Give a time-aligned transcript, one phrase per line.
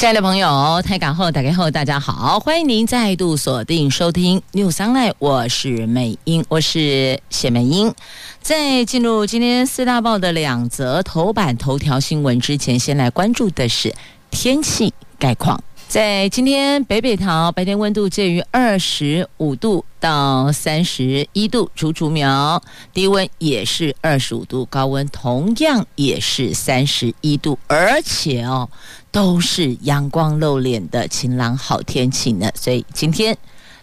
[0.00, 7.94] 亲爱的朋友，台港后打开后，大家好，欢迎您再度锁定收听 News Online，我是美英，我是谢美英。
[8.40, 13.94] 在进入今天四大报的两则头版头条新闻之前，先来关注的是
[14.30, 15.62] 天气概况。
[15.86, 22.62] 在今天北北桃白天温度介于二十五度到三十一度，竹竹苗
[22.94, 28.70] 低温也是二十五度，高温同样也是三十一度，而且哦
[29.10, 32.50] 都是阳光露脸的晴朗好天气呢。
[32.54, 33.36] 所以今天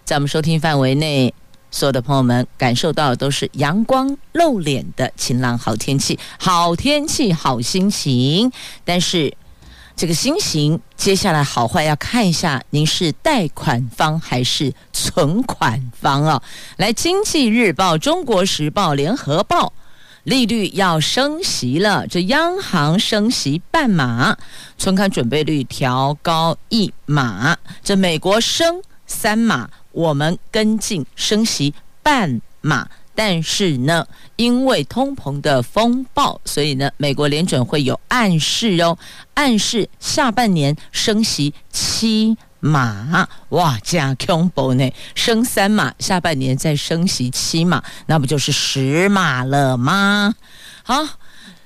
[0.05, 1.33] 在我们收听范围内，
[1.71, 8.51] 所有的朋友们感受到的都是阳光露脸的晴朗好天气，好天气好心情，
[8.83, 9.35] 但是。
[9.99, 16.43] 这个心情，接下来好坏要看一下，您是贷款方还是存款方啊？
[16.77, 19.65] 来，《经济日报》、《中国时报》、《联合报》，
[20.27, 24.37] 利率要升息了，这央行升息半码，
[24.77, 32.89] 存款准备率调高一码，这美国升三码，我们跟进升息半码。
[33.15, 34.05] 但是呢，
[34.35, 38.97] 因为通膨的风暴，所以呢，美国联准会有暗示哦，
[39.33, 50.33] 暗示下半年升息七马，哇，加恐怖呢，升三马，下半年再升息七马，那不就是十马了吗？
[50.83, 51.01] 好，《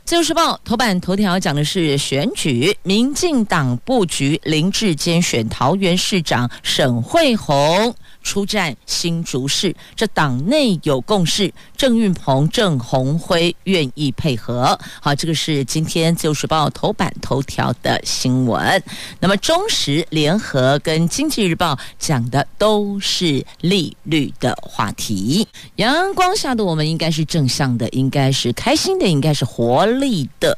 [0.04, 7.96] 自由时报》头版头条讲的是选举，民进党布局林志坚选桃园市长，沈惠虹。
[8.22, 14.80] 出战新竹市，这党内有共识，郑运鹏、郑鸿辉愿意配合。
[15.02, 18.84] 好，这个是今天《自由时报》头版头条的新闻。
[19.20, 25.48] 那么，中时、联合跟经济日报讲的都是利率的话题。
[25.76, 30.58] 阳光下的我们应该是正向的，应该是开心的，应该是活力的。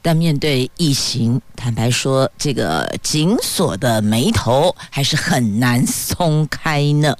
[0.00, 7.16] 但面对疫情，坦白说，这个紧锁的眉头还是很难松开呢。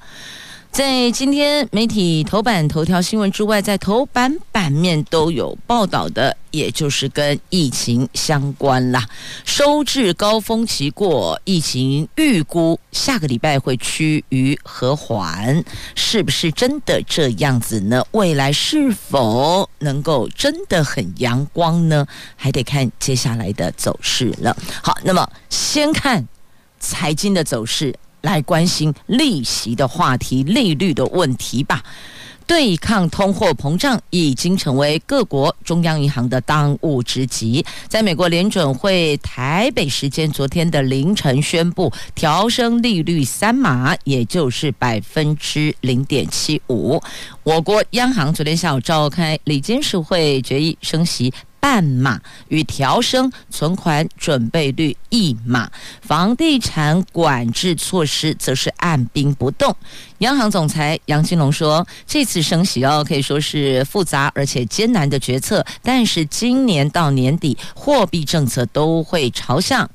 [0.70, 9.08] 在今天媒体头版头条新闻之外，在头版版面都有报道的，也就是跟疫情相关啦。
[9.44, 15.64] 收治高峰期过，疫情预估下个礼拜会趋于和缓，
[15.96, 18.04] 是不是真的这样子呢？
[18.12, 22.06] 未来是否能够真的很阳光呢？
[22.36, 24.56] 还得看接下来的走势了。
[24.80, 26.28] 好，那么先看
[26.78, 27.92] 财经的走势。
[28.20, 31.82] 来关心利息的话题、利率的问题吧。
[32.46, 37.62] 对抗通货膨胀已经成为各国中央银行的当务之急。
[37.88, 46.98] 在美国联准会台北时间昨天的凌晨宣布调升利率三码，也就是百分之零点七五。
[47.42, 51.30] 我国央行昨天下午召开理监事会决议升息。
[51.68, 52.18] 半码
[52.48, 55.70] 与调升存款准备率一码，
[56.00, 59.76] 房地产管制措施则是按兵不动。
[60.20, 69.90] 央行总裁杨金龙说：“这次升息哦，可以说是复杂而且艰难的决策，但是今年到年底货币政策都会朝向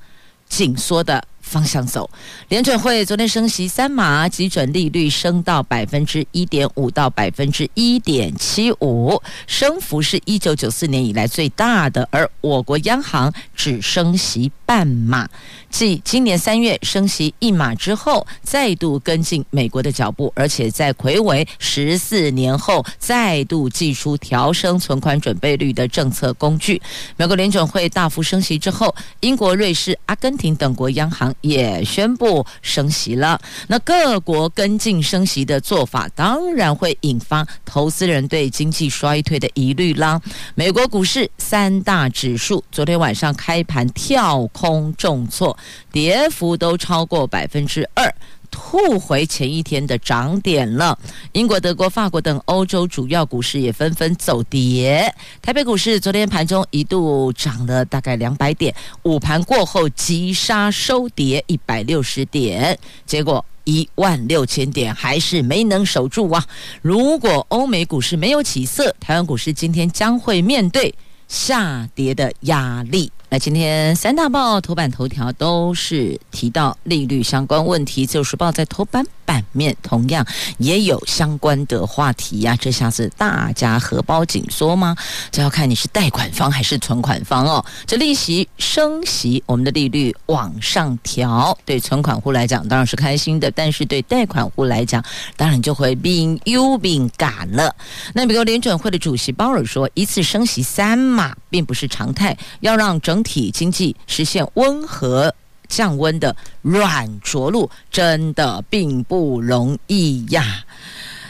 [0.47, 2.09] 紧缩的。”方向走，
[2.50, 12.09] 联准会昨天升息三码，基准利率升到百分之一点五到百分之一点七五，升幅是一九九四年以来最大的。
[12.09, 15.30] 而我国央行只升息半码，
[15.69, 26.81] 继今年三月升息一码之后，再度跟进美国的脚步，而且在魁违十四年后，再度祭出调升存款准备率的政策工具。
[27.16, 31.31] 美国联准会大幅升息之后，英国、瑞士、阿根廷等国央行。
[31.43, 33.39] 也宣布升息了。
[33.67, 40.19] 那各国跟进升息的做法，当然会引发投资人对经济衰退的疑虑啦。
[40.55, 45.55] 美国股市三大指数昨天晚上开盘跳空重挫，
[45.91, 48.11] 跌幅都超过百分之二。
[48.53, 50.96] 吐回前一天的涨点了。
[51.32, 55.11] 英国、德国、法国等欧洲主要股市也纷纷走跌。
[55.41, 62.78] 台北股市昨天盘中一度涨了大概两百点，午盘过后急杀收跌一百六十点，
[63.08, 66.46] 结果一万六千点还是没能守住啊！
[66.84, 70.94] 如果欧美股市没有起色，台湾股市今天将会面对
[71.28, 73.11] 下跌的压力。
[73.34, 80.24] 那今天三大报头版头条都是提到利率相关问题，自由时报在头版版面同样
[80.59, 84.96] 也有相关的话题呀、这下子大家荷包紧缩吗？
[85.32, 87.66] 这要看你是贷款方还是存款方哦。
[87.88, 95.03] 这利息升息，我们的利率往上调，对存款户来讲当然是开心的，但是对贷款户来讲，
[95.35, 97.76] 当然就会变忧变感了。
[98.14, 105.34] 那美国联准会的主席鲍尔说，一次升息三码并不是常态，要让整体经济实现温和
[105.67, 110.64] 降温的软着陆，真的并不容易呀，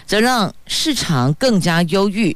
[0.05, 2.35] 则让市场更加忧郁。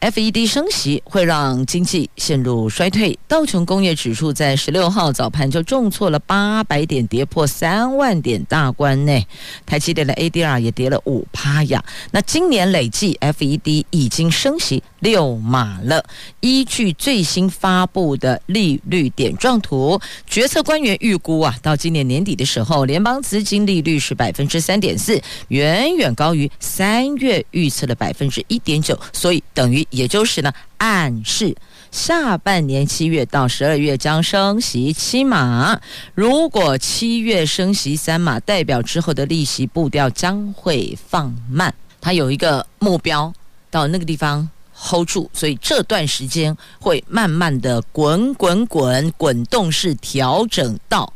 [0.00, 3.18] FED 升息会让经济陷入衰退。
[3.28, 9.22] 道琼工业指数在十六号早盘就重挫了八百点，跌破三万点大关呢。
[9.66, 11.84] 台积电的 ADR 也跌了五趴呀。
[12.12, 16.02] 那今年累计 FED 已经升息六码了。
[16.40, 29.86] 依据最新发布的利率点状图，决策官员预估啊，到今年年底的时候，联邦资金利率是百分之三点四，远远高于三月预测的百分之一点九，所以等于。
[29.90, 31.56] 也就是呢，暗示
[31.90, 35.80] 下半年七月到十二月将升息七码。
[36.14, 41.74] 如果七月升息三码，代表之后的利息步调将会放慢。
[42.00, 43.32] 它有一个目标
[43.70, 51.12] 到那个地方 hold 住，所以这段时间会慢慢的滚滚滚滚动式调整到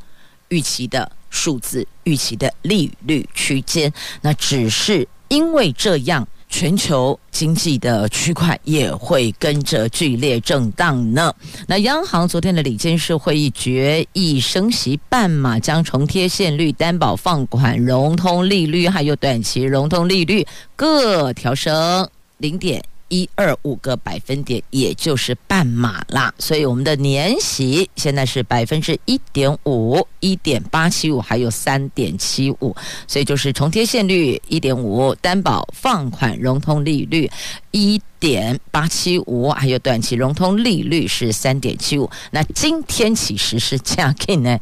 [0.49, 3.93] 预期的数字、预期的利率区间。
[4.23, 6.27] 那只是因为这样。
[6.49, 11.35] 全球经济的区块也会跟着剧烈震荡呢。
[11.67, 20.47] 那央行昨天的里监事会议决议升息半码，将重贴现率、担保放款、融通利率还有短期融通利率
[20.77, 22.09] 各调升
[22.39, 22.85] 零点。
[23.15, 26.35] 一二五个百分点，也就是半码啦。
[26.37, 32.75] 所以我们的年息现在是百分之一点五、一点八七五，还有三点七五。
[33.07, 37.31] 所以就是重贴现率一点五，担保放款融通利率
[37.71, 42.11] 一点八七五，还有短期融通利率是三点七五。
[42.33, 44.59] 那今天起实施加给呢？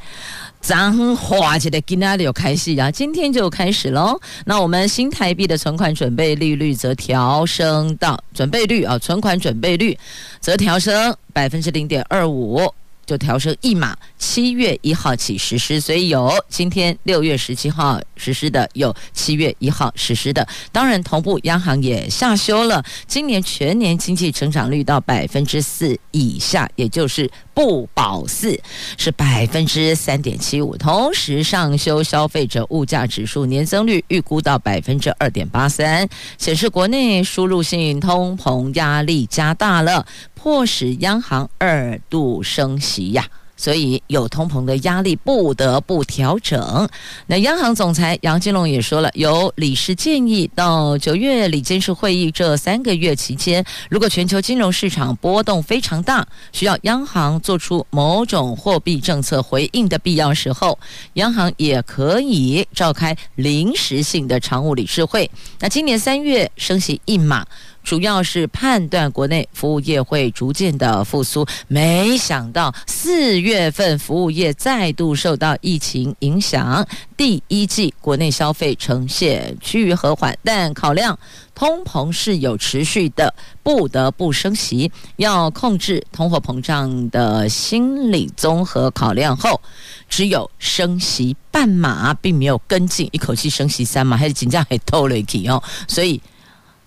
[0.62, 2.88] 脏话就得跟哪里有开始啊？
[2.88, 4.18] 今天就开始喽。
[4.46, 9.98] 那我们新台币的存款准备利率则调升到准备率啊，存款准备率
[10.38, 12.72] 则调升百分之零点二五。
[13.04, 20.46] 就调升一码，七月一号起实施，所以有今天六月十七号实施的，有七月一号实施的。
[20.70, 28.58] 当然，同步央行也下修了今年全年经济成长率到百分之四以下，也就是不保四，
[28.96, 30.76] 是百分之三点七五。
[30.76, 36.08] 同时上修消费者物价指数年增率预估到百分之二点八三，
[36.38, 40.06] 显示国内输入性通膨压力加大了。
[40.42, 43.24] 迫使央行二度升息呀，
[43.56, 46.88] 所以有通膨的压力，不得不调整。
[47.28, 60.76] 那央行总裁杨金龙也说了，有理事建议，到九月理监事会议这三个月期间，如果全球金融市场波动非常大，需要央行做出某种货币政策回应的必要时候，
[61.12, 65.30] 央行也可以召开临时性的常务理事会。
[65.60, 67.46] 那今年三月升息一码。
[67.82, 76.86] 主要是判断国内服务业会逐渐的复苏，没想到四月份服务业再度受到疫情影响，
[77.16, 81.18] 第一季国内消费呈现趋于和缓，但考量
[81.54, 89.60] 通膨是有持续的，不得不升息，要控制通货膨胀的心理综合考量后，
[90.08, 96.20] 只有升息半码，并没有跟进一口气升息三码，还是紧张还透了一气哦，所以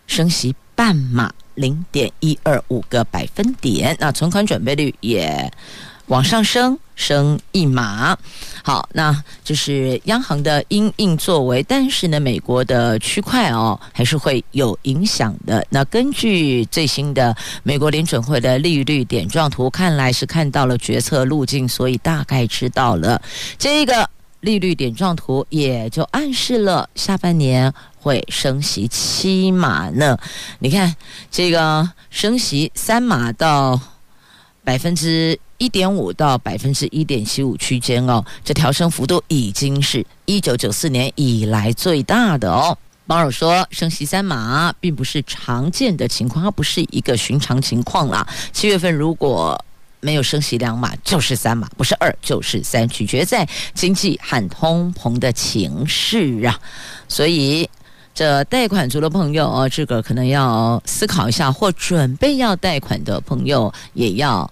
[0.07, 0.55] 升息。
[0.75, 5.51] 半码零点一二五个百分点，那存款准备率也
[6.08, 8.17] 往上升，升一码。
[8.62, 15.65] 好，那就是央行的因应作为，但是呢，美国的区块哦还是会有影响的。
[15.70, 23.22] 那根据最新的美国联准会的利率点状图，看来是看到了决策路径，所以大概知道了
[23.58, 24.08] 这个
[24.45, 27.73] 利率点状图，也就暗示了下半年。
[28.05, 30.15] 会升息七码呢？
[30.59, 30.95] 你看
[31.31, 33.81] 这个升息三码到
[34.63, 42.77] 百分之一点五到百分之一点七五区间哦，这调升幅度已经是一九九四年以来最大的哦。
[43.07, 48.27] 鲍尔说，升息三码并不是常见的情况，它不是一个寻常情况啦。
[48.53, 49.59] 七月份如果
[50.05, 56.59] 没有升息两码，就是三码，不是二就是三，取决在经济和通膨的情势啊，
[57.09, 57.67] 所以。
[58.17, 64.50] 这贷款族的朋友哦，这个可能要思考一下，或准备要贷款的朋友也要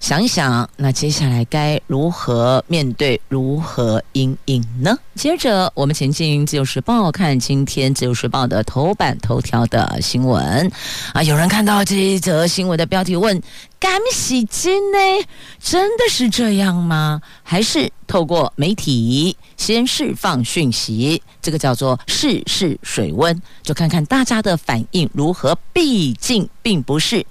[0.00, 4.96] 想一想，那接下来该如何面对，如何因应呢？
[5.14, 10.70] 接着，我们前进《自由时报》，看今天《自由时报》的头版头条的新闻
[11.14, 11.22] 啊！
[11.22, 13.40] 有人看到这一则新闻的标题，问
[13.80, 14.98] ：“干洗金呢？
[15.58, 17.22] 真的是这样吗？
[17.42, 21.22] 还是透过媒体先释放讯息？
[21.40, 25.56] 这个叫做试试水温，就看看大家的反应如何。
[25.72, 27.24] 毕竟，并不是。”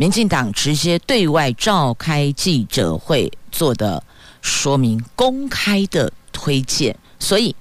[0.00, 4.02] 民进党直接对外召开记者会做的
[4.40, 7.54] 说明，公开的推荐，所以。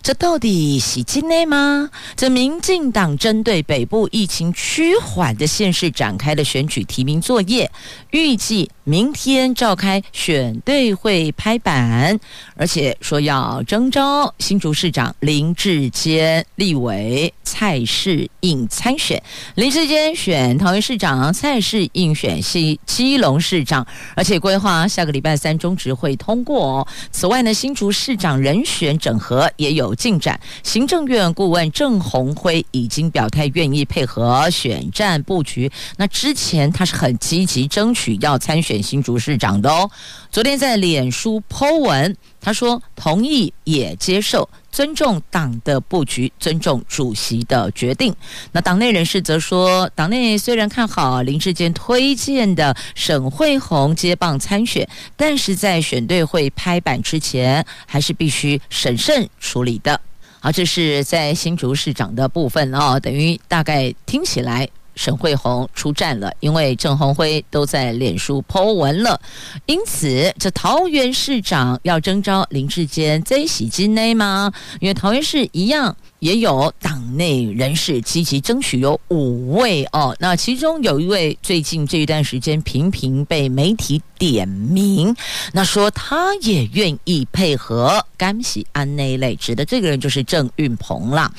[0.00, 1.90] 这到底是真的吗？
[2.14, 7.70] 这民进党针对北部疫情趋缓的县市展开了选举提名作业，
[8.12, 12.18] 预计明天召开选对会拍板，
[12.56, 19.22] 而且说要征召新竹市长林志坚、立委蔡适应参选。
[19.56, 26.88] 林志坚选桃园市长，蔡适应选西基隆市长，而且规划下个礼拜三中执会通过。
[27.12, 29.94] 此外呢，新竹市长人选整合也有。
[29.98, 35.68] 进展，行政院顾问郑鸿辉已经表态愿意配合选战布局。
[35.96, 39.90] 那之前他是很积极争取要参选新竹市长的哦。
[40.30, 48.14] 昨天在脸书 po 文，他说同意也接受，尊重党的布局，尊重主席的决定。
[48.52, 60.00] 那党内人士则说，党内虽然看好林志坚推荐的沈慧虹接棒参选，但是在选对会拍板之前，还是必须审慎处理的。
[60.40, 64.68] 好，这是在新竹市长的部分哦，等于大概听起来。
[64.98, 69.20] 沈慧红出战了，因为郑红辉都在脸书 po 文了，
[69.66, 74.52] 因此这桃园市长要征召林志坚在喜金内吗？
[74.80, 75.96] 因为桃园市一样。
[76.20, 80.16] 也有党内人士积极争取，有五位哦。
[80.18, 85.14] 那其中有一位最近这一段时间频频被媒体点名，
[85.52, 91.32] 那说他也愿意配合甘喜安那一类，指的这个人就是郑运鹏啦。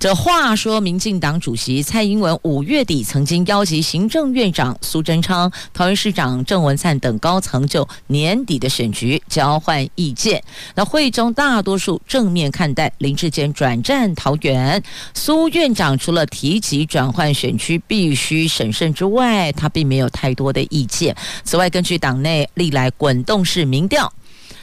[0.00, 10.42] 这话说，民进党主席蔡英文五月底曾经邀集行政院长苏贞昌、桃园市长郑文灿等高层就年底的选举交换意见。
[10.74, 14.12] 那会中大多数正面看待林志坚转战。
[14.24, 21.14] 桃园苏院长除了提及转换选区必须审慎之外，他并没有太多的意见。
[21.44, 24.10] 此外，根据党内历来滚动式民调，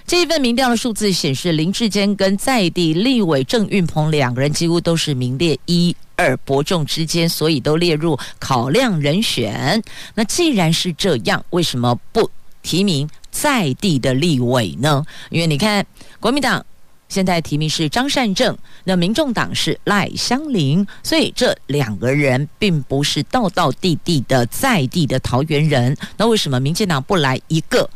[0.08, 9.84] 这一份民调的数字显示，林志坚跟在地立委郑运鹏两个人几乎都是名列一二伯仲之间，所以都列入考量人选。
[10.15, 12.27] 那既然是这样，为什么不
[12.63, 15.06] 提名在地的立委呢？
[15.30, 15.86] 因为你看
[16.20, 16.65] 国民党。
[17.12, 25.98] 现在提名是张善政，那民众党是赖香林，所以这两个人并不是道道地地的在地的桃园人。
[26.15, 27.89] 那为什么民进党不来一个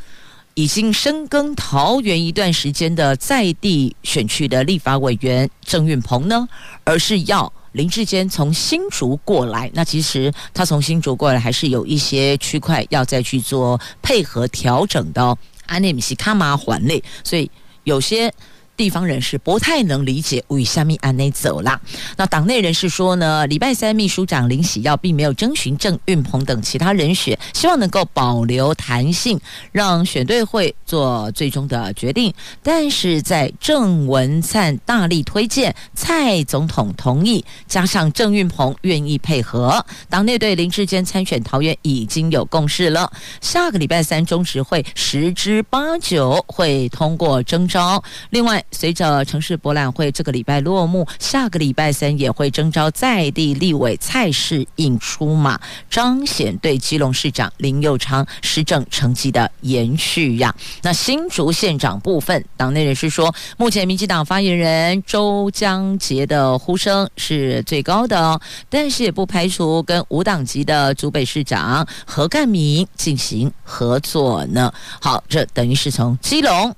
[0.53, 6.45] 已经深耕桃园一段时间的在地选区的立法委员郑运鹏呢？
[6.83, 9.71] 而是要林志坚从新竹过来？
[9.73, 15.37] 那其实他从新竹过来还是有一些区块要再去做配合调整的哦。
[15.67, 17.49] 安内米西卡马环内，所以
[17.85, 18.29] 有些。
[18.77, 21.79] 地方人士不太能理解为什么安内走了。
[22.17, 29.39] 那党内人士说呢，礼拜三秘书长林喜耀并没有征询郑运鹏等其他人选，希望能够保留弹性，
[29.71, 32.33] 让选对会做最终的决定。
[32.61, 43.09] 但是在郑文灿大力推荐，蔡总统同意，加上郑运鹏愿意配合，党内对林志坚参选桃园已经有共识了。
[43.39, 48.03] 下个礼拜三中执会十之八九会通过征召。
[48.31, 48.64] 另外。
[48.71, 60.53] 随着城市博览会这个礼拜落幕，下个礼拜三也会征召在地立委蔡适应出马，彰显对基隆市长林佑昌施政成绩的延续呀。
[60.81, 74.73] 那新竹县长部分，党内人士说，目前民进党发言人周江杰的呼声是最高的哦，但是也不排除跟无党籍的竹北市长何干明进行合作呢。
[74.99, 76.75] 好，这等于是从基隆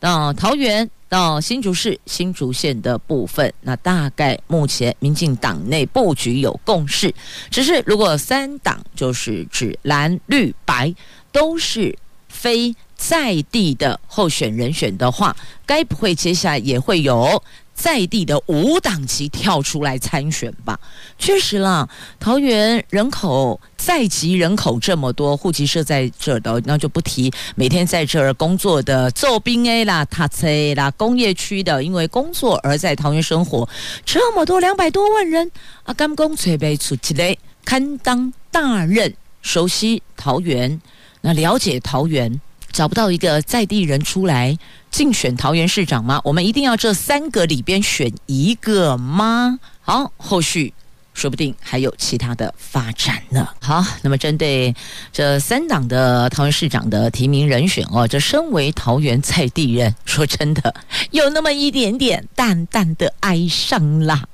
[0.00, 0.90] 到桃园。
[1.08, 7.14] 到新竹市、新竹县的部分，那大概目前民进党内布局有共识。
[7.50, 10.94] 只是如果三党就是指蓝绿白
[11.32, 11.96] 都是
[12.28, 15.34] 非在地的候选人选的话，
[15.64, 17.42] 该不会接下来也会有？
[17.78, 20.78] 在地的五党籍跳出来参选吧，
[21.16, 33.68] 确实啦，桃园人口在籍人口这么多，户籍设在这儿的，那就不提每天在这儿工作的做兵 A 啦、塔车啦、工业区的，因为工作而在桃园生活，
[34.04, 35.48] 这么多两百多万人，
[35.84, 40.80] 啊，甘公准备出来堪当大任，熟悉桃园。
[41.20, 42.40] 那了解桃园，
[42.72, 44.56] 找不到一个在地人出来
[44.90, 46.20] 竞选桃园市长吗？
[46.24, 49.58] 我们一定要这三个里边选一个吗？
[49.80, 50.74] 好，后续。
[51.14, 53.48] 说不定还有其他的发展呢。
[53.60, 54.72] 好，那么针对
[55.12, 60.72] 这三党的桃园市长的提名人选哦，这身为桃园在地人，说真的
[61.10, 64.28] 有那么一点点淡淡的哀伤啦。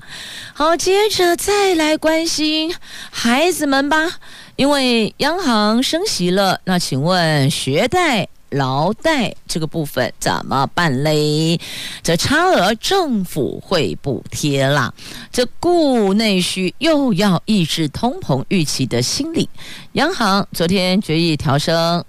[0.53, 2.75] 好，接着再来关心
[3.11, 4.19] 孩子们吧，
[4.57, 8.29] 因为央行升息了，那请问学贷？
[8.51, 11.59] 劳贷这个部分怎么办嘞？
[12.05, 14.95] 这差额政府会补贴啦。
[15.33, 19.49] 这顾内需又要抑制通膨预期的心理，
[19.95, 22.05] 央行昨天决议调升。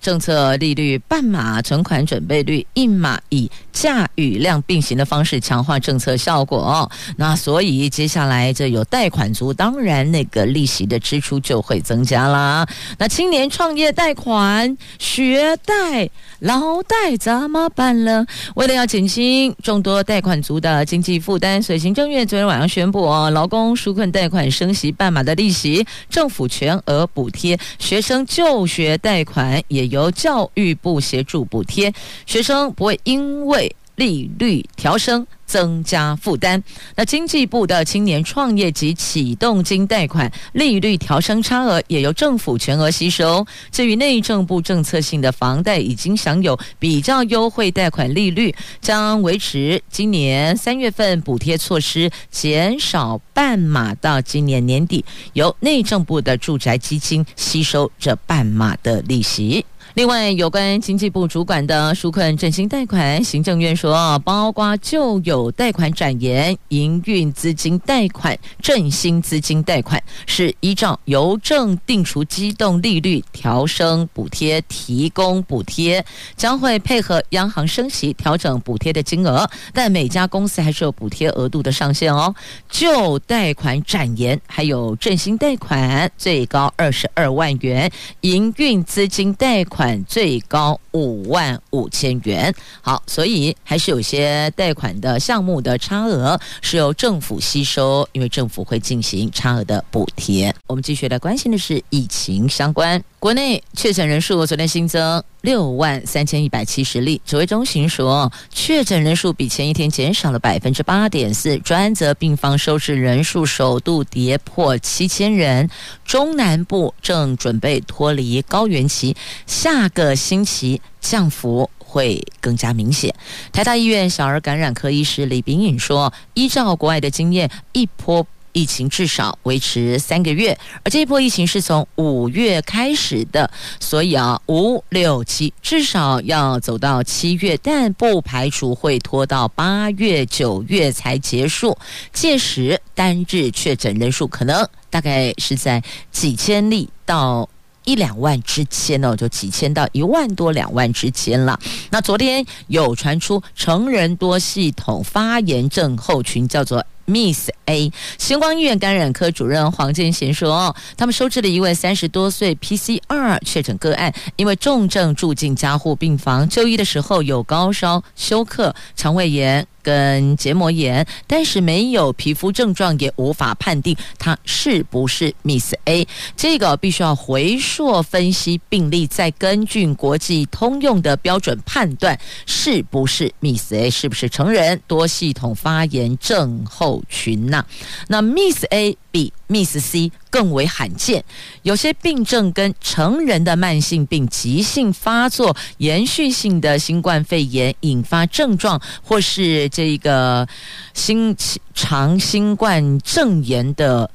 [0.00, 6.90] 政策利率半码，存款准备率一码，以价与量并行的方式强化政策效果。
[7.16, 12.66] 那所以接下来这有贷款族，当然那个利息的支出就会增加啦。
[12.96, 18.24] 那青年创业贷款、学贷、劳贷怎么办呢？
[18.54, 29.89] 为了要减轻众多贷款族的经济负担，所以行政院昨天晚上宣布哦，劳工纾困贷款升息半码的利息，政府全额补贴；学生就学贷款也。
[29.90, 31.92] 由教育部协助补贴，
[32.26, 36.62] 学生不会因为利率调升增加负担。
[36.94, 43.46] 那经济部的青年创业及启动金贷款利率调升差额也由政府全额吸收。
[43.70, 55.04] 至于内政部政策性的房贷，已经享有比较优惠贷款利率，将维持今年三月份补贴措施减少半码，到今年年底
[55.34, 59.66] 由内政部的住宅基金吸收这半码的利息。
[60.00, 76.02] 另外，有关经济部主管的纾困振兴贷款，行政院说，包括旧有贷款展延、营运资金贷款、振兴资金贷款，是依照邮政定储机动利率调升补贴，提供补贴，
[76.34, 82.34] 将会配合央行升息调整补贴的金额，但每家公司还是有补贴额度的上限哦。
[82.70, 87.92] 旧贷款展延还有振兴贷款最高二十二万元，
[88.22, 89.89] 营运资金贷款。
[90.04, 100.54] 最高五万五千元，好，所以还是有些贷款的项目的差额是由政府吸收，因为政府会进行差额的补贴。
[100.70, 103.02] 我们继续来关心的是疫情相关。
[103.18, 115.68] 国内确诊人数昨天新增六万三千一百七十例，指挥中心说，确诊人数比前一天减少了百分之八点四，专责病房收治人数首度跌破七千人。
[116.04, 119.16] 中南部正准备脱离高原期，
[119.48, 123.12] 下个星期降幅会更加明显。
[123.50, 128.24] 台大医院小儿感染科医师李炳颖说，依照国外的经验，一波。
[128.52, 141.78] 疫情至少维持三个月，而这一波疫情是从五月开始的，所以啊，五六七至少要走到七月，但不排除会拖到八月、九月才结束。
[142.12, 147.48] 届时单日确诊人数可能大概是在几千例到
[147.84, 151.58] 一两万之间哦，就几千到一万多两万之间了。
[151.90, 156.84] 那昨天有传出成人多系统发炎症候群，叫做。
[157.10, 176.06] Miss A，星光医院感染科主任黄建贤说：“他们收治了一位三十多岁 PCR 确诊个案，因为重症住进加护病房，就医的时候有高烧、休克、肠胃炎。”跟结膜炎，但是没有皮肤症状，也无法判定他是不是 Miss A。
[176.36, 187.64] 这个必须要回溯分析病例，再根据国际通用的标准判断是不是 Miss A，是不是成人多系统发炎症候群呐、
[188.08, 191.24] 那 Miss A 比 Miss C 更为罕见，
[191.62, 200.46] 有些病症跟成人的慢性病急性发作、延续性的新冠肺炎引发症状，或是这个
[200.94, 201.36] 新
[201.74, 204.10] 长新冠症炎的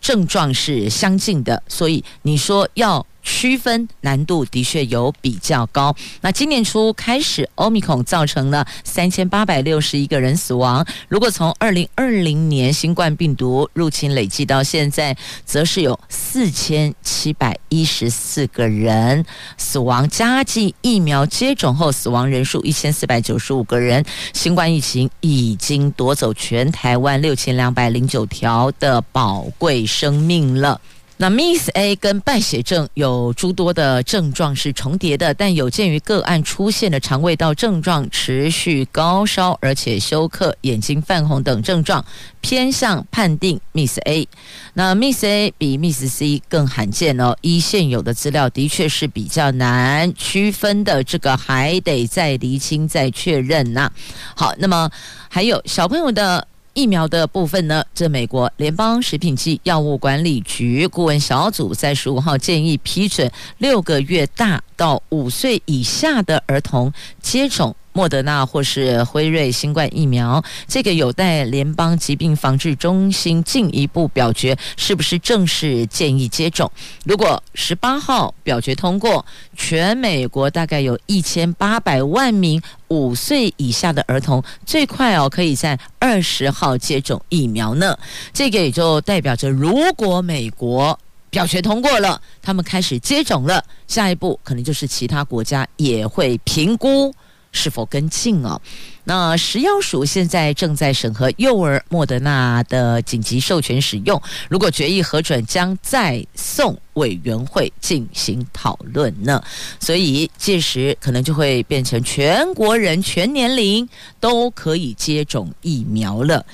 [0.00, 3.06] 症状是相近的，所以你说要。
[3.24, 5.96] 区分难度的确有比较高。
[6.20, 10.86] 那今年初开始，Omicron 造成了三千八百六十一个人死亡。
[11.08, 19.24] 如果从二零二零年新冠病毒入侵累计到现在，则是有四千七百一十四个人
[19.56, 20.08] 死亡。
[20.08, 24.04] 加计疫苗接种后死亡人数一千四百九十五个人。
[24.34, 30.78] 新冠疫情已经夺走全台湾六千两百零九条的宝贵生命了。
[31.24, 42.04] 那 Miss A 跟败血症有诸多的症状是重叠的，但有鉴于个案出现的肠胃道症状、持续高烧，而且休克、眼睛泛红等症状，
[42.42, 44.28] 偏向判定 Miss A。
[44.74, 47.34] 那 Miss A 比 Miss C 更罕见哦。
[47.40, 53.90] 依现有的资料，的确是比较难区分的，这个还得再厘清、再确认呐、
[54.36, 54.90] 好，那么
[55.30, 56.46] 还有小朋友的。
[56.74, 67.74] 疫苗的部分呢，这美国联邦食品及药物管理局顾问小组在十五号建议批准六个月大到五岁以下的儿童接种。
[67.94, 76.68] 莫德纳或是辉瑞新冠疫苗，这个有待联邦疾病防治中心进一步表决是不是正式建议接种。
[77.04, 79.24] 如果十八号表决通过，
[79.56, 87.96] 全美国大概有一千八百万名五岁以下的儿童，最快哦可以在二十号接种疫苗呢。
[88.32, 90.98] 这个也就代表着，如果美国
[91.30, 97.14] 表决通过了，他们开始接种了，下一步可能就是其他国家也会评估。
[97.54, 98.60] 是否跟进哦？
[99.04, 109.42] 那食药署现在正在审核幼儿莫德纳的紧急授权使用，如果决议核准，将再送委员会进行讨论呢。
[109.78, 113.88] 所以届时可能就会变成全国人全年龄
[114.20, 116.44] 都可以接种疫苗了。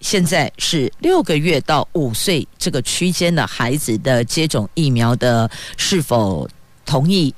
[0.00, 6.48] 现在是六个月到五岁这个区间的孩子的接种疫苗的是否
[6.84, 7.32] 同意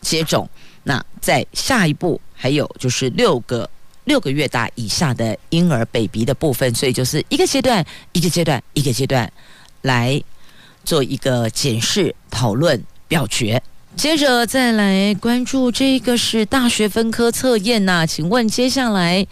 [0.00, 0.48] 接种？
[0.84, 2.20] 那在下一步。
[2.42, 3.68] 还有就是六个
[4.04, 9.30] 六个月大以下的婴儿 baby 的部分，所以就是一个阶段一个阶段一个阶段
[9.82, 10.18] 来
[10.82, 13.62] 做一个检视、讨论、表决。
[13.94, 19.26] 接着再来关注这个是大学分科测验呐，请问接下来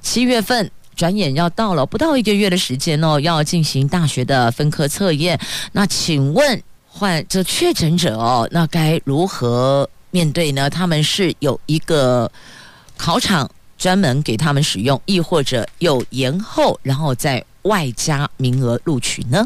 [0.00, 5.38] 七月份转眼要到了，不到一个月的时间哦，要进行大学的分科测验。
[5.72, 9.86] 那请问患这确诊者哦，那该如何？
[10.14, 12.30] 面对呢，他们是有一个
[12.96, 19.44] 考场专门给他们使用，亦或者有延后，然后再外加名额录取呢？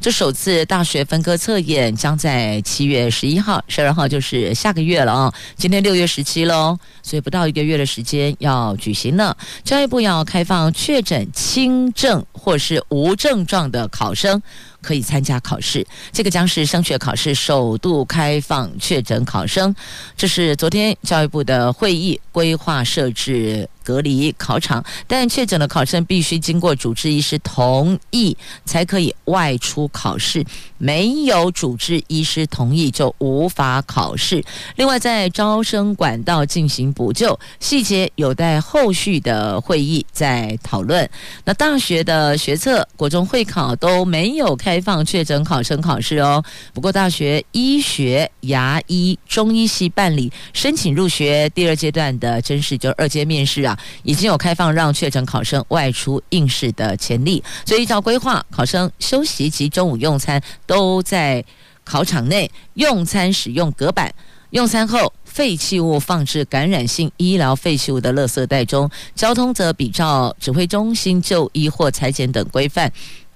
[0.00, 9.36] 这首次大学分科测验将在七月十一号、十二号，就是下个月了啊、今天六月十七喽，所以不到一个月的时间要举行了。
[9.64, 14.42] 教育部要开放确诊轻症或是无症状的考生。
[14.86, 19.74] 可以参加考试，这个将是升学考试首度开放确诊考生。
[20.16, 30.44] 这是昨天教育部的会议规划设置隔离考场，但确诊的考生必须经过主治医师同意才可以外出考试，
[30.78, 34.42] 没有主治医师同意就无法考试。
[34.76, 41.10] 另外，在招生管道进行补救，细节有待后续的会议再讨论。
[41.44, 44.76] 那大学的学测、国中会考都没有开。
[44.86, 46.44] 放确诊考生考试哦。
[46.72, 57.42] 不过，大学医学、牙医、中医系办理申请入学第二阶段的甄试，就二阶面试啊，已经有开放让确诊考生外出应试的潜力。
[57.64, 61.44] 所以，依照规划，考生休息及中午用餐都在
[61.84, 64.12] 考场内用餐，使用隔板。
[64.50, 68.88] 用餐后，废弃物放置感染性医疗废弃物的垃圾袋中。
[69.14, 72.90] 交通则比照指挥中心就医或裁剪等规范。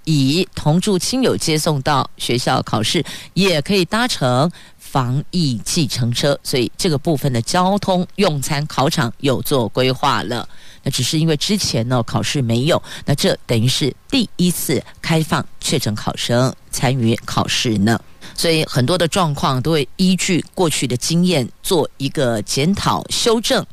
[0.05, 4.51] 以同住亲友接送到学校考试，也可以搭乘
[4.91, 10.49] 防疫计程车，所以这个部分的交通、用餐、考场有做规划了。
[10.83, 18.01] 那只是因为之前呢考试没有，那这等于是第一次开放确诊考生参与考试呢，
[18.35, 23.65] 所以很多的状况都会依据过去的经验做一个检讨、修正、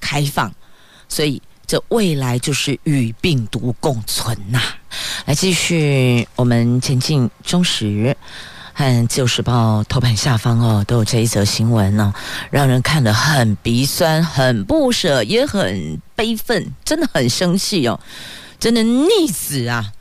[0.00, 0.52] 开放，
[1.08, 1.42] 所以。
[1.66, 4.60] 这未来就是与病毒共存呐、
[5.24, 8.16] 来继续，我们前进中时
[8.80, 12.18] 和自由时报头版下方哦，都有这一则新闻呢、哦，
[12.50, 18.00] 让人看得很鼻酸、很不舍，也很悲愤，真的很生气哦，
[18.58, 19.92] 真的逆子啊！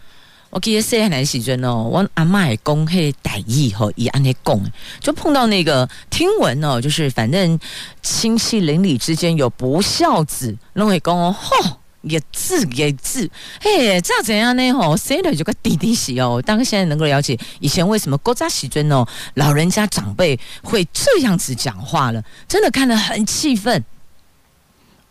[0.50, 4.58] 我记得细汉的时阵哦，我阿嬷讲迄歹意吼，伊安尼讲，
[5.02, 7.60] 就碰到那个听闻哦，就是反正
[8.02, 13.30] 亲戚邻里之间有不孝子，拢会讲哦，吼，也治也治，
[13.62, 14.72] 嘿，这样怎样呢？
[14.74, 16.42] 吼，生了就个弟弟死哦。
[16.46, 23.84] 当现在能够了解以前为什么古早时阵哦，老人家长辈会这样子讲话了，真的看得很气愤，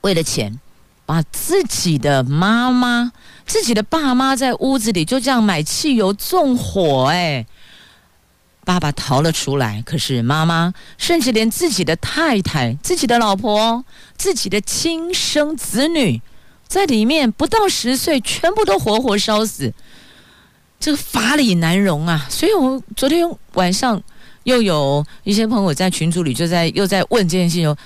[0.02, 0.60] 为了钱。
[1.06, 3.12] 把自己的妈妈、
[3.46, 7.46] 自己的爸妈在屋子里就这样买汽油纵火，哎，
[8.62, 13.82] 爸爸逃了出来，可是妈妈甚至连自己的太太、自己的老婆、
[14.18, 16.20] 自己的亲生子女，
[16.68, 19.72] 在里面不到十岁，全部都活活烧死。
[20.78, 22.26] 这个法理难容啊。
[22.30, 24.00] 所以我昨天晚上
[24.44, 27.76] 又有一些朋友在群组里就在又在问这件事情。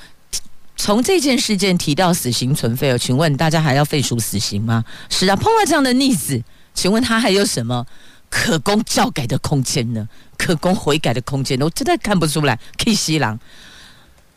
[0.75, 4.85] 从这件事件提到死刑存废哦，请问大家还要废除死刑吗？
[5.11, 6.43] 是啊，碰到这样的逆子，
[6.75, 7.87] 请问他还有什么
[8.29, 10.09] 可供教改的空间呢？
[10.37, 11.67] 可供悔改的空间呢？
[11.67, 12.59] 我真的看不出来。
[12.79, 13.37] K 西郎，《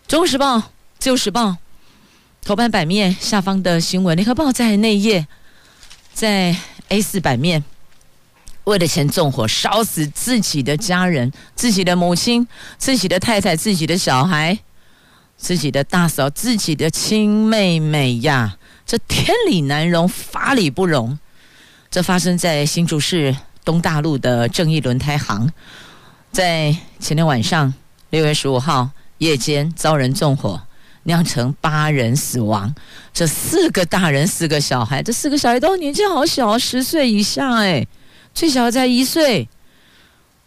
[0.08, 0.58] 中国时报》
[1.00, 1.48] 《自由时报》
[2.46, 5.26] 头版版面下方的新闻，《联合报》在内页，
[6.14, 6.56] 在
[6.90, 7.64] A 四版面，
[8.66, 14.60] 为了钱纵火烧死自己的家人、自己的母亲、自己的太太、自己的小孩。
[15.38, 21.18] 自己的大嫂，自己的亲妹妹呀，这天理难容，法理不容。
[21.90, 25.52] 这发生在新竹市东大路的正义轮胎行，
[26.32, 27.74] 在前天晚上
[28.12, 30.62] 六月十五号夜间遭人纵火，
[31.06, 32.72] 酿成八人死亡。
[33.12, 37.88] 这四个大人，四个小孩，这四个小孩都年纪好小，十岁以下，哎，
[38.34, 39.48] 最小才一岁。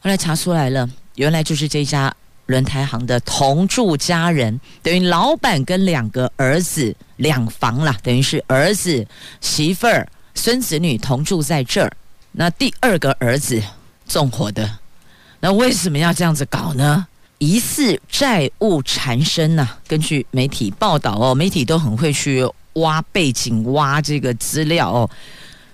[0.01, 2.15] 后来查出来了，原来就是这家。
[2.47, 9.07] 轮胎行的同住家人，等于老板跟两个儿子两房啦，等于是儿子、
[9.43, 11.93] 媳妇儿、孙子女同住在这儿。
[12.33, 13.63] 那第二个儿子
[14.07, 14.79] 纵火的，
[15.41, 17.07] 那为什么要这样子搞呢？
[17.39, 19.69] 疑似债务缠身呐。
[19.87, 25.11] 根据媒体报道哦，媒体都很会去挖背景、挖这个资料哦，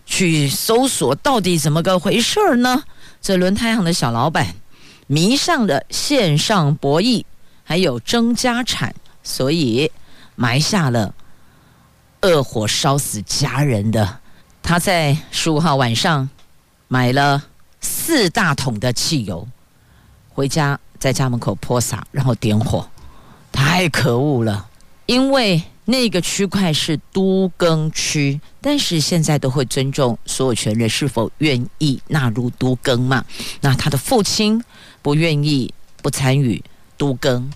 [0.06, 2.82] 去搜索到底怎么个回事儿呢？
[3.20, 4.54] 这轮胎行的小老板。
[5.06, 7.22] 迷上了线上博弈，
[7.62, 9.92] 还有争家产，所以
[10.34, 11.14] 埋下了
[12.22, 14.20] 恶火烧死家人的。
[14.62, 16.26] 他在十五号晚上
[16.88, 17.44] 买了
[17.82, 19.46] 四大桶的汽油，
[20.30, 22.88] 回家在家门口泼洒，然后点火，
[23.52, 24.66] 太可恶了。
[25.04, 33.22] 因为那个区块是都更区，但是现在都会尊重所有权人是否愿意纳入都更嘛？
[33.60, 34.64] 那他的父亲。
[35.02, 36.64] 不愿意不参与
[36.96, 37.50] 都更，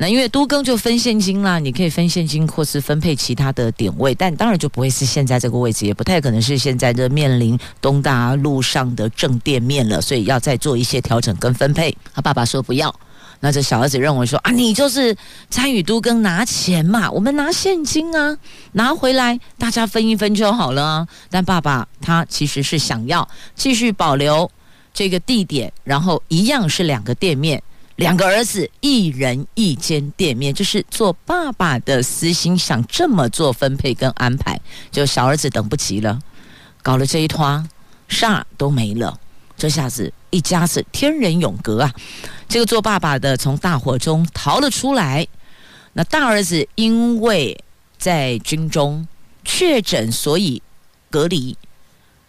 [0.00, 11.94] 那因为都更就分现金啦，你可以分现金或是分配其他的点位，但当然就不会是现在这个位置，也不太可能是现在的面临东大路上的正店面了，所以要再做一些调整跟分配。
[12.14, 12.94] 他爸爸说不要，
[13.40, 15.14] 那这小儿子认为说啊，你就是
[15.50, 18.38] 参与都更拿钱嘛，我们拿现金啊，
[18.72, 21.06] 拿回来大家分一分就好了。
[21.28, 24.50] 但爸爸他其实是想要继续保留。
[24.92, 27.62] 这个地点，然后一样是两个店面，
[28.00, 34.58] 两个儿子一人一间店面，就是做爸爸的私心，想这么做分配跟安排。
[34.90, 36.18] 就小儿子等不及了，
[36.82, 37.68] 搞了这一摊，
[38.08, 39.20] 啥都没了。
[39.54, 41.92] 这下子一家子天人永隔啊！
[42.48, 45.28] 这个做爸爸的从大火中逃了出来，
[45.92, 47.62] 那大儿子因为
[47.98, 49.06] 在军中
[49.44, 50.62] 确诊，所以
[51.10, 51.54] 隔离。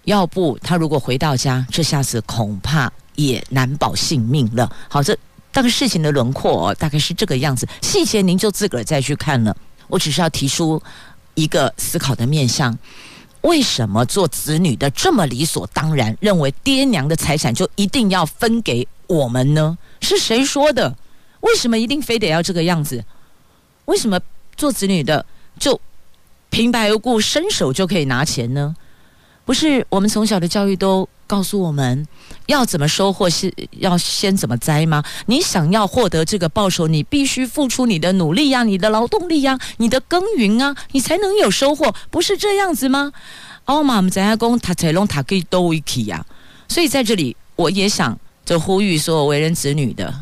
[0.03, 4.69] 要不他如果回到家，这下子恐怕也难保性命了。
[4.89, 5.17] 好，这
[5.51, 9.55] 大概事情的轮廓，大概是这个样子，细节您就自个儿再去看了。
[9.87, 10.81] 我只是要提出
[11.35, 12.77] 一个思考的面向：
[13.41, 19.77] 为什么做子女的这么理所当然，认为爹娘的财产就一定要分给我们呢？
[19.99, 20.95] 是谁说的？
[21.41, 23.03] 为什么一定非得要这个样子？
[23.85, 24.19] 为什么
[24.55, 25.25] 做子女的
[25.59, 25.79] 就
[26.49, 28.75] 平白无故伸手就可以拿钱呢？
[29.51, 32.07] 不是我们从小的教育都告诉我们
[32.45, 35.03] 要怎么收获，是要先怎么栽吗？
[35.25, 43.11] 你想要获得这个报酬，你必须付出你的努力呀、你的劳动力呀、你的耕耘啊，你才能有收获，不是这样子吗？
[43.65, 46.25] 奥马姆在阿公塔才龙塔可以都一起呀，
[46.69, 50.15] 所以在这里我也想就呼吁所有为人子女的。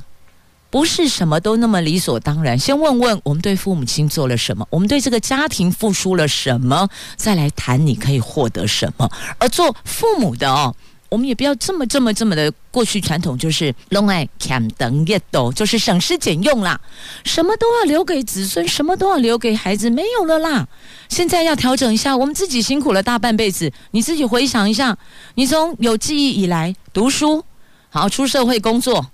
[0.69, 2.57] 不是什么都那么理所当然。
[2.57, 9.09] 先问问我们对父母亲做了什么，我们对这个家庭付出了什么，再来谈你可以获得什么。
[9.37, 10.75] 而做父母的哦，
[11.09, 16.79] 我们也不要这么这么这么的过去传统，就是拢爱俭等 get 到，就是省吃俭用啦，
[17.23, 20.67] 什么都要留给子孙，什么都要留给孩子，没有了啦。
[21.07, 24.95] 现在要调整一下，我们自己辛苦了大半辈子，你自己回想一下，
[25.33, 27.43] 你从有记忆以来读书，
[27.89, 29.07] 好出社会工作。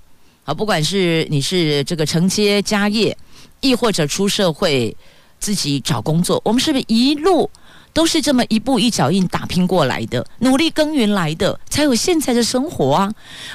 [0.46, 3.18] 啊，不管是你是这个承接家业，
[3.62, 4.96] 亦或者出社会
[5.40, 7.50] 自己找工作，我们是不是一路
[7.92, 13.12] 都是这么一步一脚印打拼过来的，努力耕耘来的，才有现在的生活啊？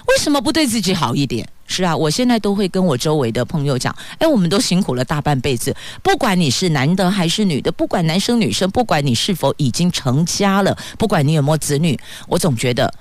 [0.08, 1.48] 为什么不对自己好一点？
[1.68, 5.72] 是啊，我现在都会跟我周围的朋友讲，哎，我们都辛苦了大半辈子，
[6.02, 12.92] 不管你是男的还是女的，不管男生女生，不管你是否已经成家了，不管你有没有子女，我总觉得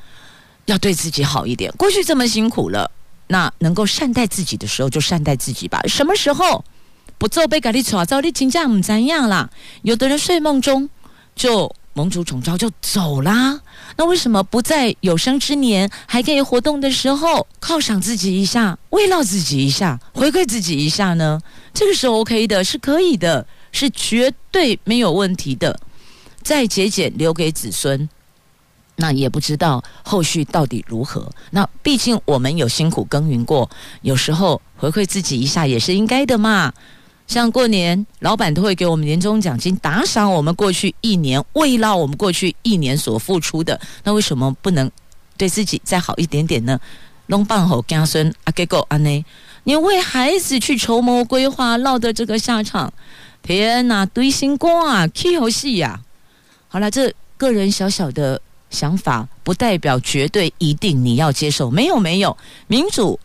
[0.66, 1.74] 要对自己好一点。
[1.80, 2.92] 过去这么辛苦了。
[3.30, 5.82] 那能够善待自己的时候，就善待自己吧。
[5.88, 6.66] 什么时候
[7.18, 9.50] 不做被咖喱炒糟，你请假唔怎样啦？
[9.84, 10.90] 有的人睡梦中
[11.36, 13.62] 就蒙主宠招就走啦。
[13.98, 21.40] 那为什么不在有生之年还可以活动的时候犒赏自己一下，慰劳自己一下，回馈自己一下呢？
[21.74, 25.80] 这个是 OK 的，是可以的，是绝对没有问题的。
[26.42, 28.10] 再节俭留给子孙，
[29.00, 31.28] 那也不知道后续到底如何。
[31.52, 33.70] 那毕竟我们有辛苦耕耘过，
[34.02, 36.72] 有时候回馈自己一下也是应该的嘛。
[37.28, 43.80] 像过年，老板都会给我们年终奖金，打赏我们过去一年，慰劳我们过去一年所付出的。
[44.04, 44.90] 那为什么不能
[45.38, 46.80] 对自己再好一点点呢？
[47.28, 49.24] 弄棒好家孙啊，给够安内？
[49.66, 52.92] 你为孩子去筹谋规划，落得这个下场，
[53.44, 56.02] 天哪，堆心肝啊，气好戏呀！
[56.68, 61.70] 好了，这个人小小的想法，不代表绝对一定你要接受。
[61.72, 63.20] 没有，没有，民主。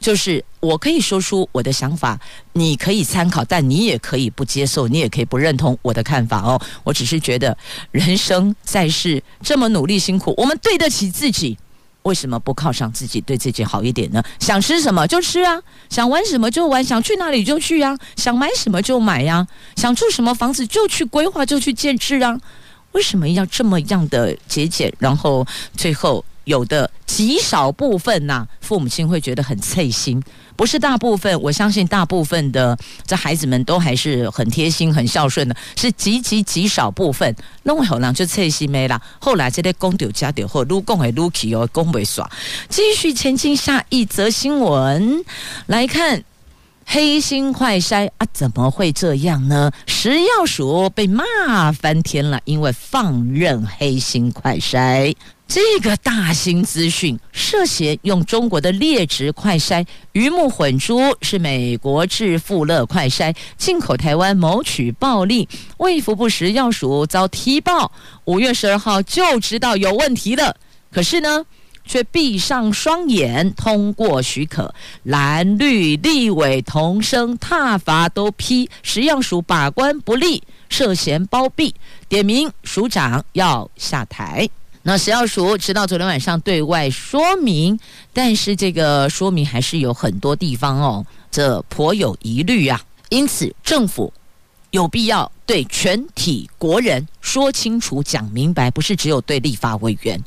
[0.00, 2.20] 就是我可以说出我的想法，
[2.52, 6.60] 你可以参考，但你也可以不接受，你也可以不认同我的看法哦。
[6.82, 7.56] 我只是觉得
[7.90, 11.56] 人生在世这么努力辛苦，我们对得起自己，
[12.02, 14.22] 为什么不犒赏自己，对自己好一点呢？
[14.38, 22.38] 想吃什么就吃啊，想玩什么就玩，想去哪里就去啊，想买什么就买呀，啊，想住什么房子就去规划，就去建置啊。
[22.94, 24.92] 为什么要这么样的节俭？
[24.98, 26.24] 然后最后。
[26.44, 30.22] 有的极少部分呐、啊，父母亲会觉得很刺心，
[30.54, 31.40] 不是大部分。
[31.40, 37.34] 我相信大部分的这孩子们都还是很贴心、很孝顺的，是极极极少部分。
[37.62, 39.00] 那我后来就刺心没了。
[39.18, 42.30] 后来这些公丢家丢后，撸公还撸起哦，公会耍。
[42.68, 45.24] 继续前进，下一则新闻
[45.68, 46.22] 来看，
[46.86, 49.70] 黑心快筛啊，怎么会这样呢？
[49.86, 55.14] 食药署被骂翻天了，因为放任黑心快筛。
[55.46, 67.92] 这个大新资讯涉嫌用中国的劣质快筛鱼目混珠，是美国致富乐快筛进口台湾谋取暴利，卫福部食药署遭踢爆，
[68.24, 70.56] 五月十二号就知道有问题了，
[70.90, 71.44] 可是呢，
[71.84, 81.74] 却闭上双眼通过许可，蓝绿立委同声挞伐都批食药署把关不力，涉嫌包庇，
[82.08, 84.48] 点名署长要下台。
[84.86, 87.78] 那食药署直到昨天晚上对外说明，
[88.12, 92.80] 但是这个说明还是有很多地方哦，这颇有疑虑啊。
[93.08, 94.12] 因此，政府
[94.72, 100.22] 有必要对全体国人说清楚、讲明白，不是只有对立法委员，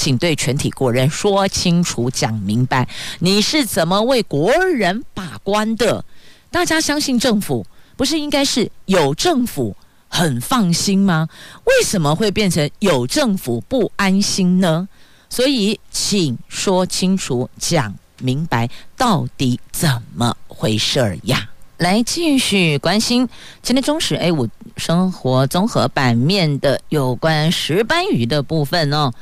[0.00, 6.02] 请对全体国人说清楚、讲明白，你是怎么为国人把关的？
[6.50, 7.66] 大家相信政府，
[7.98, 9.76] 不是应该是有政府？
[10.08, 11.28] 很放心吗？
[11.64, 14.88] 为什么会变成有政府不安心呢？
[15.28, 21.50] 所以，请说清楚、讲明白，到底怎么回事儿呀？
[21.76, 23.28] 来，继续关心
[23.62, 29.12] 今天中时 A 五生活综合版面的有关石斑鱼的部分哦。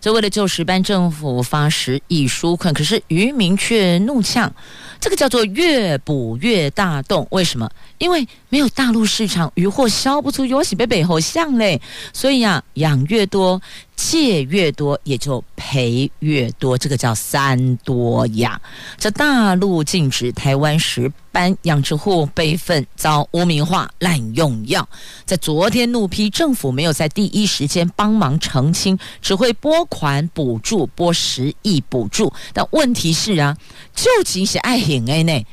[0.00, 4.52] 就为了救石斑，政府发十亿纾困，可是渔民却怒呛，
[5.00, 7.26] 这个叫做越捕越大洞。
[7.30, 7.70] 为什么？
[7.98, 11.80] 因为没有大陆市场，渔获销不出，尤其被北后向嘞，
[12.12, 13.60] 所以啊，养越多。
[13.98, 18.62] 借越多，也就赔越多，这个叫三多养。
[18.96, 24.88] 这大陆禁止台湾石斑养殖户备份遭污名化、滥用药，
[25.26, 32.32] 在昨天怒批政府没有在第一时间帮忙澄清，只会拨款补助，拨十亿补助。
[32.52, 33.56] 但问题是啊，
[33.94, 35.44] 救急是爱行的呢？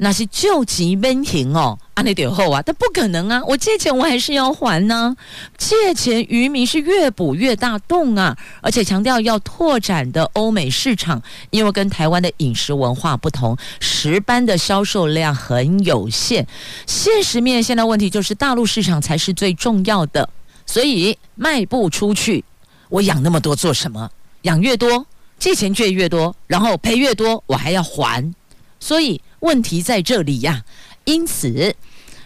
[0.00, 3.42] 那是救急温情哦，安尼点后啊，但不可能啊！
[3.44, 5.16] 我借钱我还是要还呢、
[5.56, 11.20] 借钱渔民是越补越大洞啊，而且强调要拓展的欧美市场，
[11.50, 16.46] 因为跟台湾的饮食文化不同，石斑的销售量很有限。
[16.86, 20.30] 现实面现在问题就是大陆市场才是最重要的，
[20.64, 22.44] 所以卖不出去，
[22.88, 24.10] 我养那么多做什么？
[24.42, 25.06] 养越多，
[25.38, 28.34] 借钱借越多，然后赔越多，我还要还，
[28.80, 29.20] 所以。
[29.40, 30.64] 问题在这里呀，
[31.04, 31.72] 因此，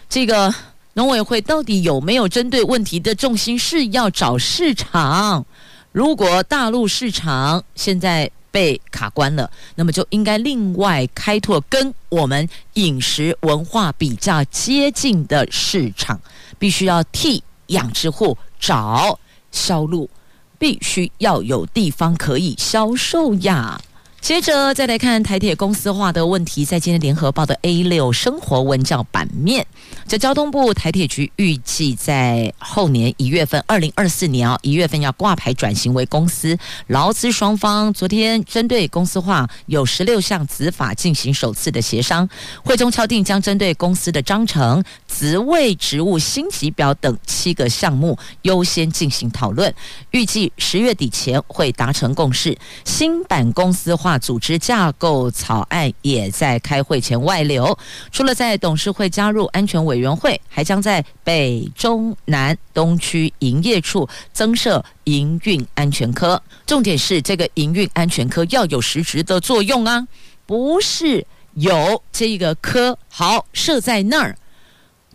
[0.09, 0.51] 这个
[0.93, 5.45] 农委会到底有没有针对问题的重心是要找市场？
[5.91, 16.19] 如果大陆市场现在被卡关了，那么就应该另外开拓跟我们饮食文化比较接近的市场，
[16.57, 19.19] 必须要替养殖户找
[19.51, 20.09] 销路，
[20.57, 23.79] 必须要有地方可以销售呀。
[24.23, 29.67] 接着再来看台铁公司化的问题，在今天联合报的 A 六生活文教版面，
[30.07, 36.57] 这交通部台铁局预计在后年一月份，二零二四年啊一月份要挂牌转型为公司，
[36.87, 42.29] 劳资双方昨天针对公司化有十六项子法进行首次的协商，
[42.63, 49.75] 会中敲定将针对公司的章程、职位、职务薪级表等七个项目优先进行讨论，
[50.11, 52.57] 预计十月底前会达成共识。
[52.85, 54.12] 新版公司化。
[54.17, 57.77] 组织架构草案也在开会前外流，
[58.11, 66.41] 除了在董事会加入安全委员会，还将在北、中、南、东区营业处增设营运安全科。
[66.65, 70.07] 重点是这个营运安全科要有实质的作用啊，
[70.45, 74.35] 不是有这个科好设在那儿。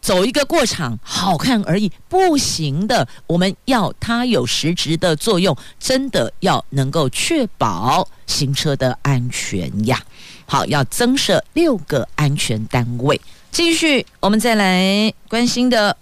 [0.01, 3.07] 走一个过场，好看而已，不行的。
[3.27, 10.03] 我们要它有实质的作用，真的要能够确保行车的安全呀。
[10.47, 13.21] 好，要增设六个安全单位。
[13.51, 15.97] 继续，我们再来关心的。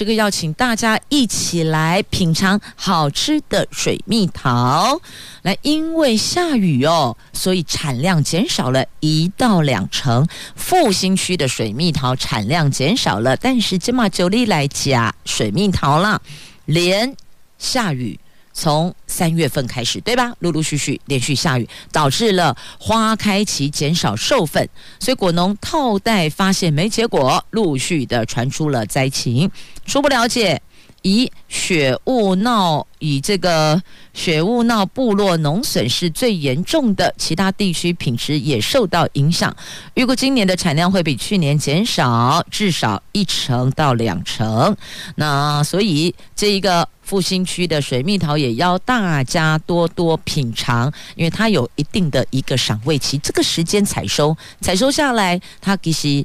[0.00, 4.98] 这个要请大家一起来品尝好吃的水蜜桃，
[5.42, 10.26] 来，因为下雨哦，所以产量减少了一到两成。
[10.56, 16.22] 复兴区的水蜜桃产量减少了，但是金马九里来讲水蜜桃了，
[16.64, 17.14] 连
[17.58, 18.18] 下雨。
[18.52, 20.32] 从三月份开始，对吧？
[20.40, 29.50] 陆陆续续连续下雨，导致了花开期减少授粉，所以果农套袋发现没结果，陆续的传出了灾情。
[29.86, 30.60] 初步了解，
[31.02, 33.82] 以雪雾闹以这个
[34.12, 39.54] 雪雾闹部落农损是最严重的，其他地区品质也受到影响。
[39.94, 44.76] 预估今年的产量会比去年减少至少一成到两成。
[45.16, 46.88] 那所以这一个。
[47.02, 50.86] 复兴区的水蜜桃也要大家多多品尝，
[51.16, 56.24] 因为它有一定的一个赏味期，这个时间采收，采收下来，它其实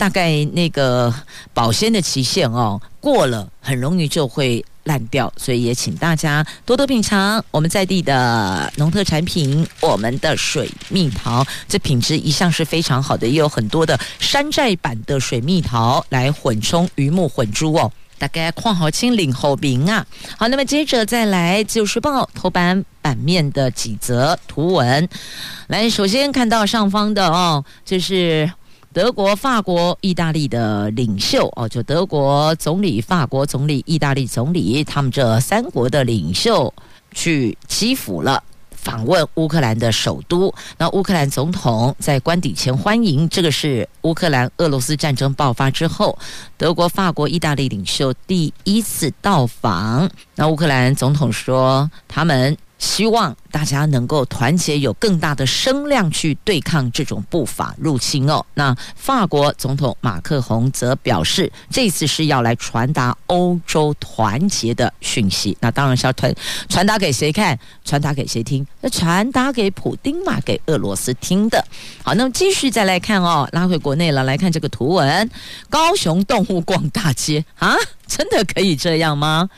[0.00, 1.14] 大概那个
[1.52, 17.92] 保鲜的期限哦过了，很容易就会烂掉，所以也请大家多多品尝我们在地的农特产品，我们的水蜜桃，这品质一向是非常好的，也有很多的山寨版的水蜜桃来混充鱼目混珠哦。
[18.16, 20.06] 大概况好清领后名啊，
[20.38, 25.08] 好，那么接着再来《自由时报》头版版面的几则图文，
[25.68, 28.50] 来，首先看到上方的哦，就是
[28.92, 36.74] 德国、法国、意大利的领袖哦，就德国总理、法国总理、意大利总理，他们这三国的领袖
[37.12, 38.42] 去基辅了。
[38.72, 43.28] 访问乌克兰的首都，那乌克兰总统在官邸前欢迎。
[43.28, 46.18] 这个是乌克兰俄罗斯战争爆发之后，
[46.56, 50.10] 德国、法国、意大利领袖第一次到访。
[50.34, 52.56] 那乌克兰总统说，他们。
[52.80, 58.44] 希望大家能够团结，有更大的声量去对抗这种不法入侵哦。
[58.54, 65.56] 那法国总统马克宏则表示，这次是要来传达欧洲团结的讯息。
[65.60, 66.34] 那当然是要传
[66.70, 67.56] 传达给谁看？
[67.84, 68.66] 传达给谁听？
[68.80, 71.62] 那传达给普丁嘛，给俄罗斯听的。
[72.02, 75.30] 好，那么继续再来看哦，拉回国内了，来看这个图文：
[75.68, 77.76] 高雄动物逛大街啊，
[78.06, 79.50] 真的可以这样吗？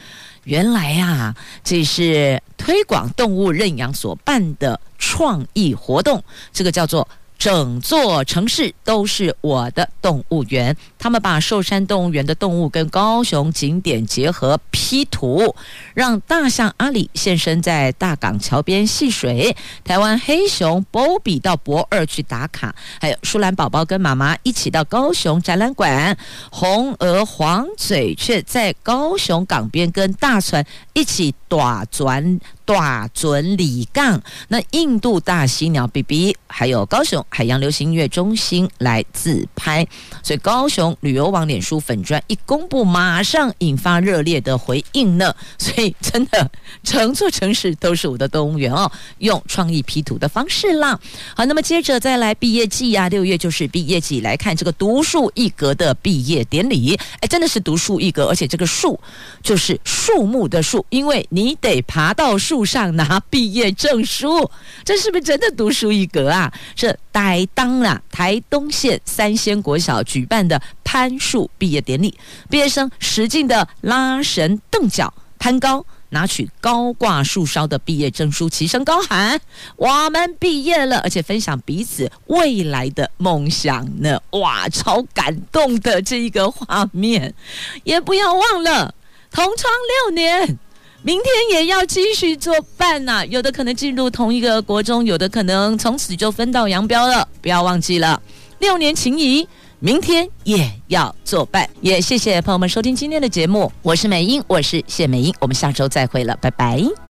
[0.44, 6.22] 原来呀，这是推广动物认养所办的创意活动，
[6.52, 7.08] 这个叫做。
[7.42, 10.76] 整座城市都是我的动物园。
[10.96, 15.52] 他们把寿山动物园的动物跟高雄景点结合 P 图，
[15.92, 19.56] 让大象阿里现身在大港桥边戏水。
[19.82, 26.16] 台湾黑熊波比到博二去打卡，还有舒兰宝宝跟妈妈一起到高雄展览馆。
[26.48, 32.38] 红额黄嘴雀在高雄港边跟大船一起打转。
[32.64, 39.86] 大准里杠，那印度大犀鸟 BB，还有高雄海洋流行音乐中心来自拍，
[40.22, 45.34] 所以高雄旅游网脸书粉专一公布，马上引发热烈的回应呢。
[45.58, 46.50] 所以真的，
[46.82, 50.98] 整座城市都是我的动物园哦，用创意 P 图的方式啦。
[51.36, 56.98] 好，那么接着再来毕业季呀、啊，六月就是毕业季，来看这个独树一格的毕业典礼。
[57.20, 58.98] 哎，真的是独树一格，而且这个树
[59.42, 62.51] 就是树木的树，因为你得爬到树。
[62.52, 64.50] 树上拿毕业证书，
[64.84, 66.52] 这是不是真的独树一格啊？
[66.74, 72.14] 这台当啦，台东县三仙国小举办的攀树毕业典礼，
[72.50, 79.40] 毕业生使劲的拉绳蹬脚攀高，拿取高挂树梢的毕业证书，齐声高喊
[79.76, 84.20] ：“我们毕业了！”而且分享彼此未来的梦想呢。
[84.32, 87.32] 哇，超感动的这一个画面，
[87.84, 88.94] 也不要忘了
[89.30, 89.72] 同窗
[90.04, 90.58] 六年。
[91.04, 97.26] 明天也要继续作伴呐、有的可能进入同一个国中，有的可能从此就分道扬镳了。
[97.40, 98.22] 不要忘记了，
[98.60, 99.46] 六年情谊，
[99.80, 101.68] 明天也要作伴。
[101.80, 107.11] 也谢谢朋友们收听今天的节目，我是美英，我是谢美英，我们下周再会了，拜拜。